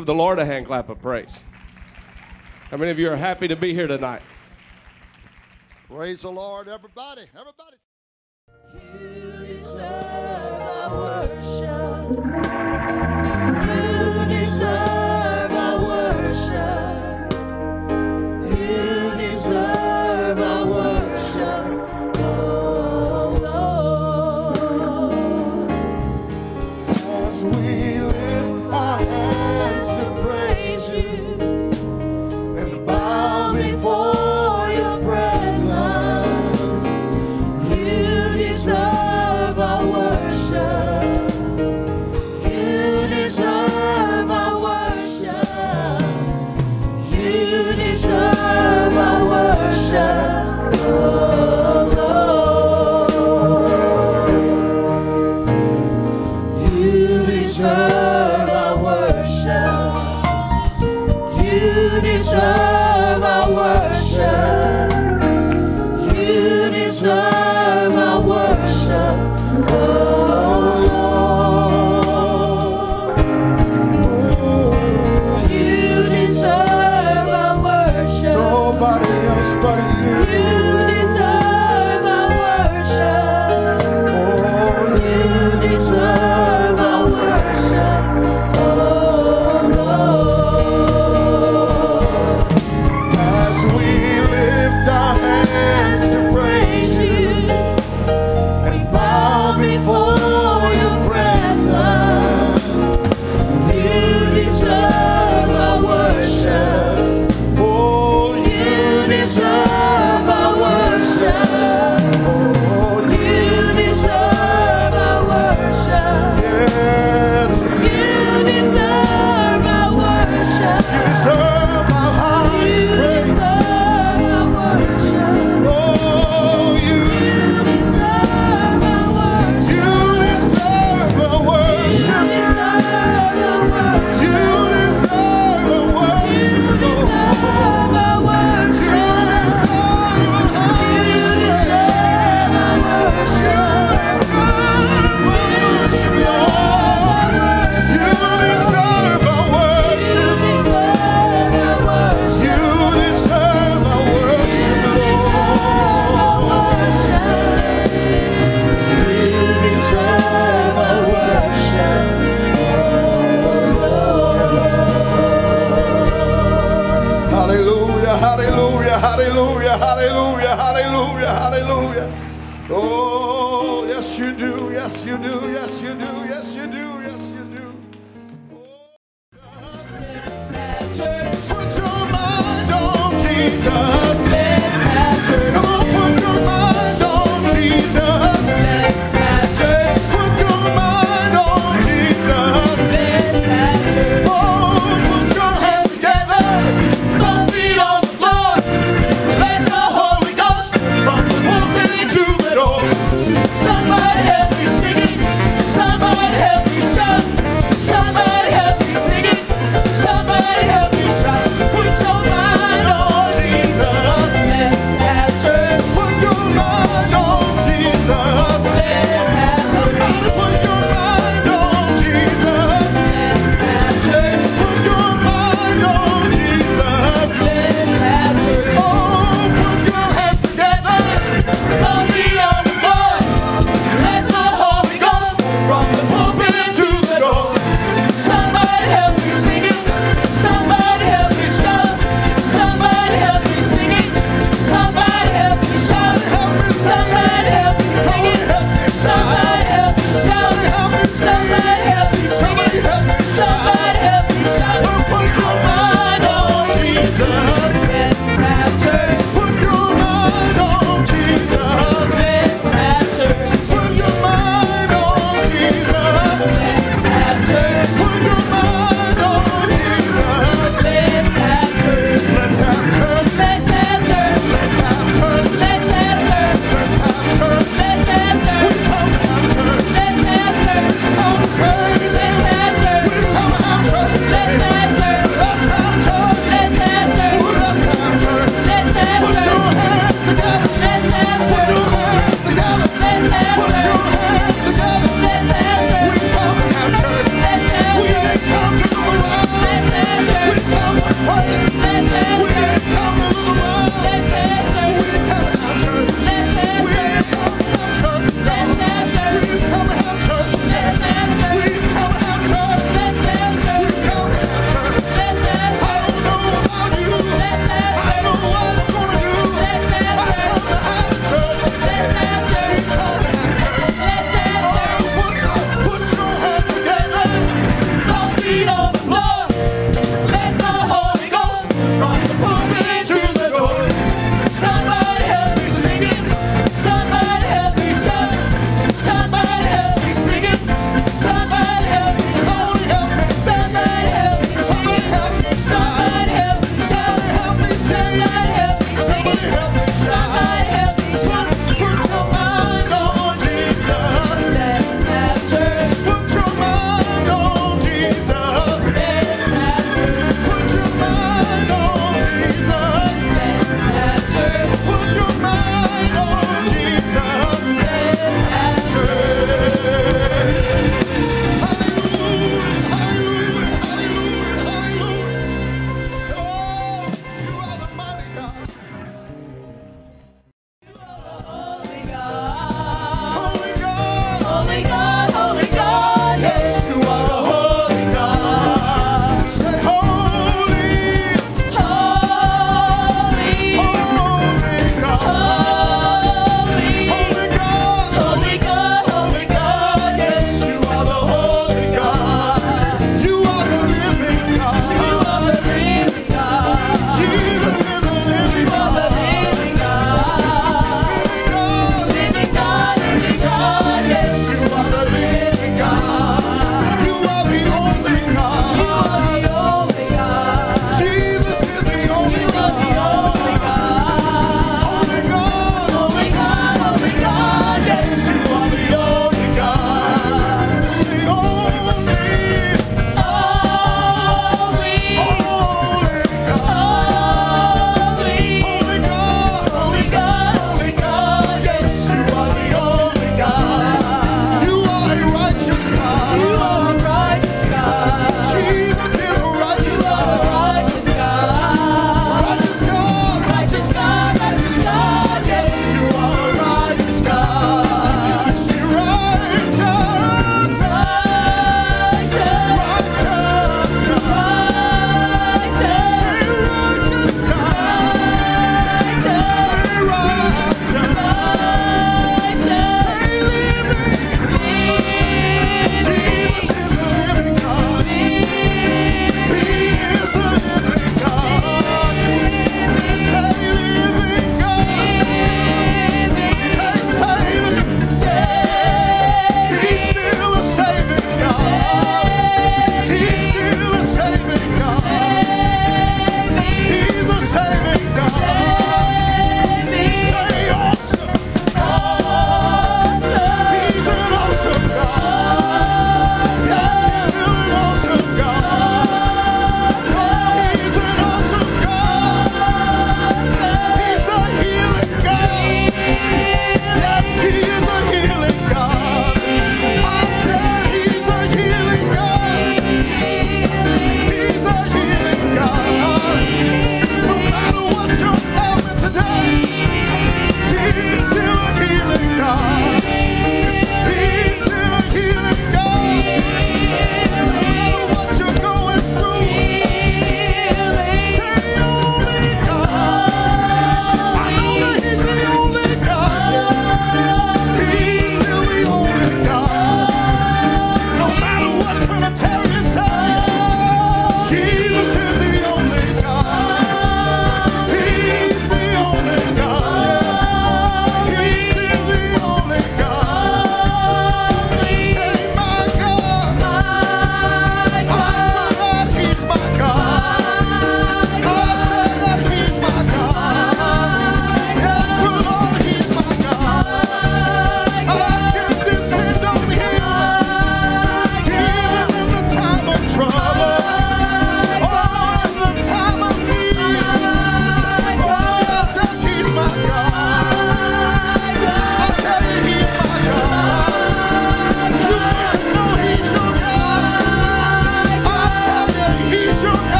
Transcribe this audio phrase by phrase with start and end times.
[0.00, 1.44] Give the Lord a hand clap of praise.
[2.70, 4.22] How many of you are happy to be here tonight?
[5.88, 7.26] Praise the Lord, everybody.
[7.38, 7.76] Everybody.
[8.72, 12.16] You deserve our worship.
[13.68, 14.89] You deserve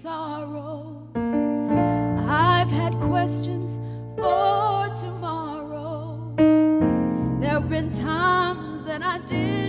[0.00, 1.14] sorrows.
[1.14, 3.78] I've had questions
[4.16, 6.32] for tomorrow.
[6.36, 9.59] There have been times that I did.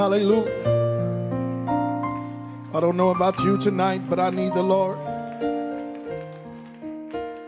[0.00, 0.48] Hallelujah.
[2.72, 4.98] I don't know about you tonight, but I need the Lord.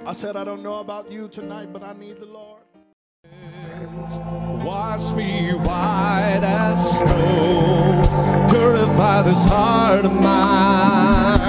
[0.07, 2.61] I said, I don't know about you tonight, but I need the Lord.
[4.67, 8.03] Wash me white as snow,
[8.51, 11.47] purify this heart of mine.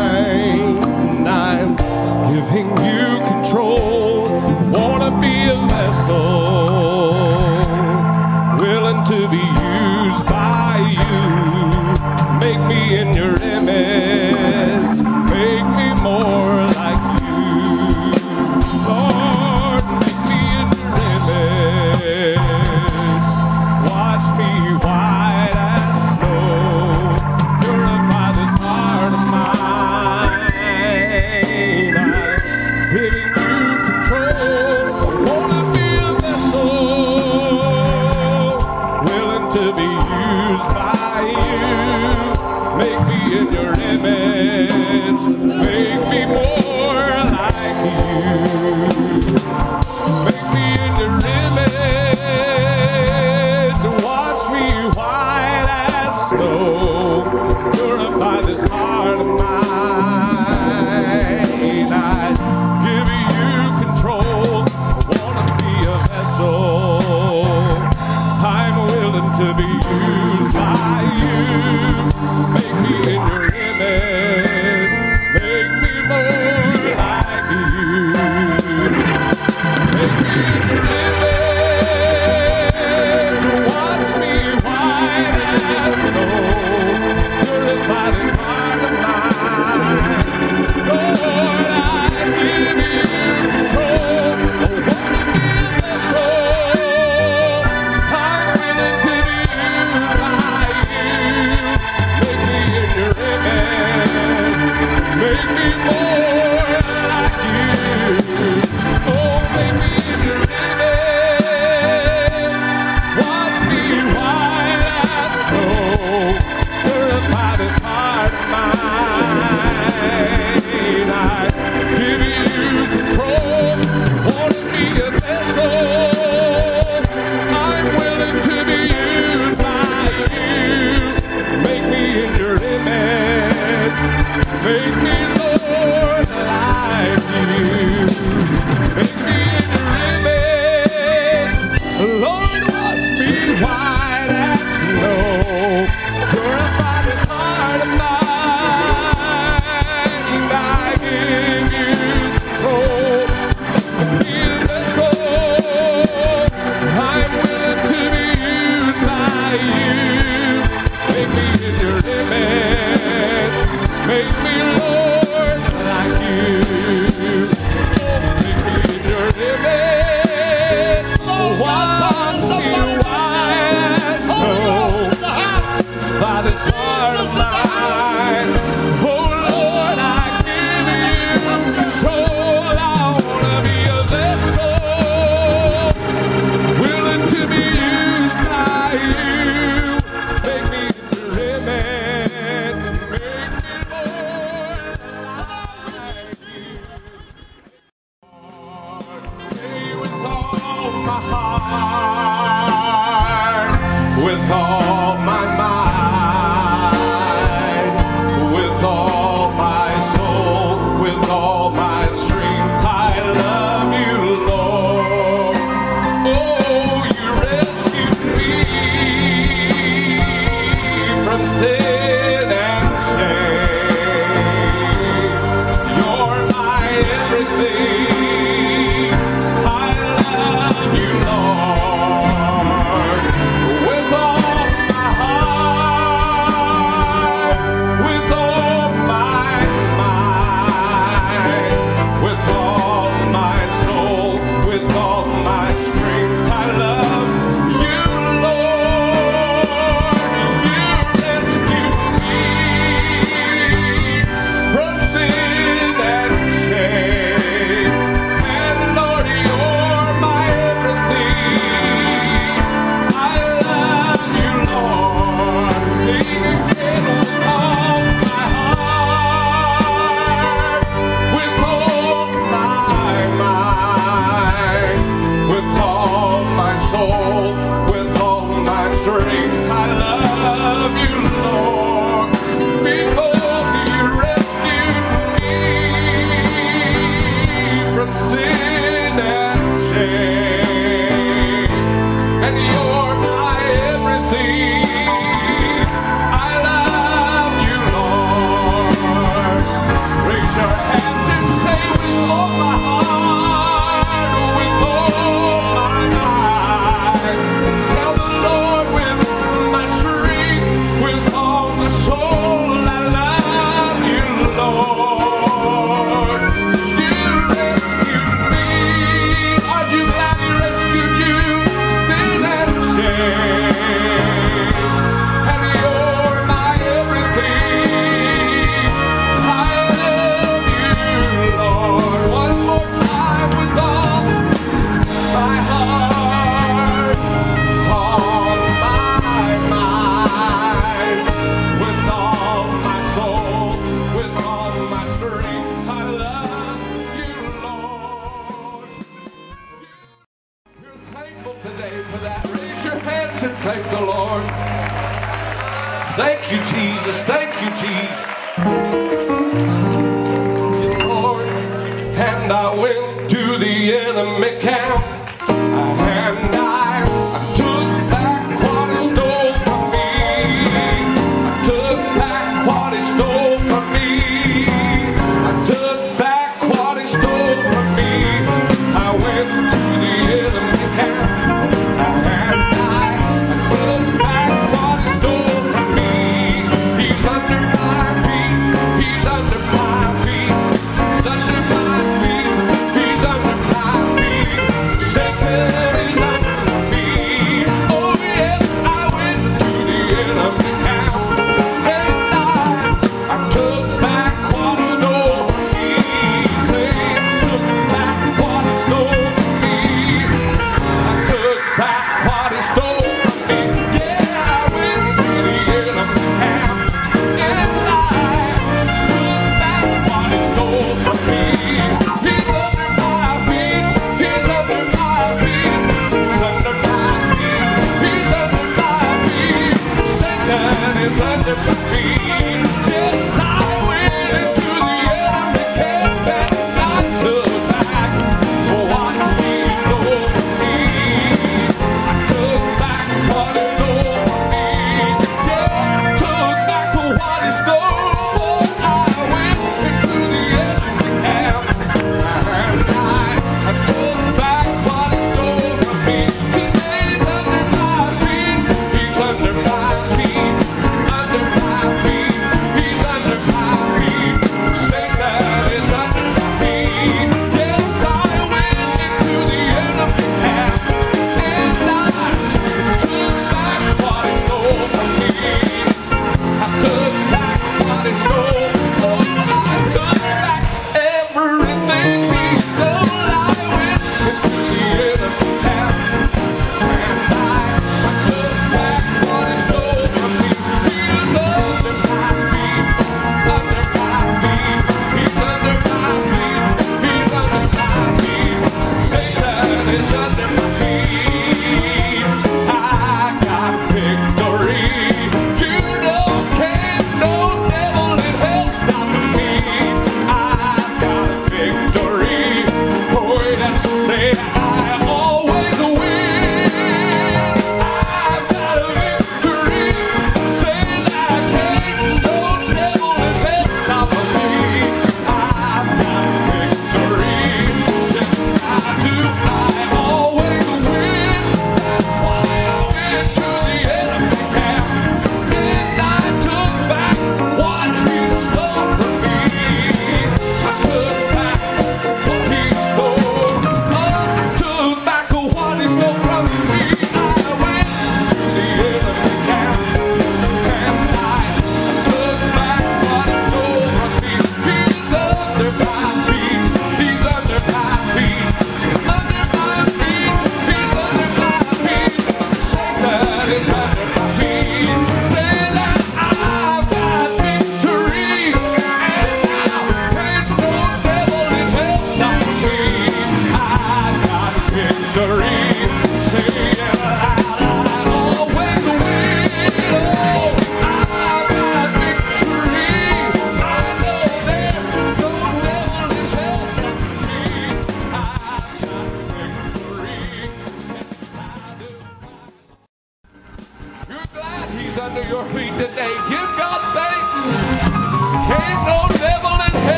[1.27, 1.75] I'm
[2.31, 3.92] giving you control.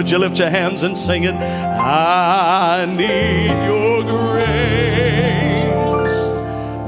[0.00, 1.34] Would you lift your hands and sing it?
[1.34, 4.40] I need your grace.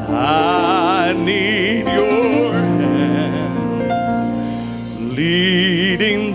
[0.08, 3.90] I need your hand
[5.14, 6.31] leading